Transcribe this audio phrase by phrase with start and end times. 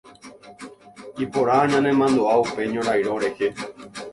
[1.25, 3.47] Iporã ñanemandu'a upe ñorairõ rehe.